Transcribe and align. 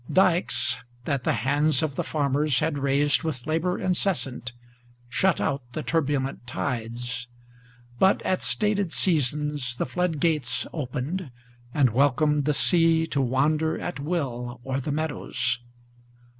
Dikes, 0.11 0.79
that 1.05 1.25
the 1.25 1.33
hands 1.45 1.83
of 1.83 1.93
the 1.93 2.03
farmers 2.03 2.59
had 2.59 2.79
raised 2.79 3.21
with 3.21 3.45
labor 3.45 3.77
incessant, 3.77 4.51
Shut 5.09 5.39
out 5.39 5.61
the 5.73 5.83
turbulent 5.83 6.47
tides; 6.47 7.27
but 7.99 8.19
at 8.23 8.41
stated 8.41 8.91
seasons 8.91 9.75
the 9.75 9.85
flood 9.85 10.19
gates 10.19 10.65
Opened, 10.73 11.29
and 11.71 11.91
welcomed 11.91 12.45
the 12.45 12.53
sea 12.55 13.05
to 13.05 13.21
wander 13.21 13.77
at 13.79 13.99
will 13.99 14.59
o'er 14.65 14.79
the 14.79 14.91
meadows. 14.91 15.59